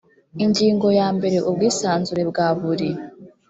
ingingo 0.43 0.87
ya 0.99 1.07
mbere 1.17 1.37
ubwisanzure 1.49 2.23
bwa 2.29 2.47
buri 2.59 2.89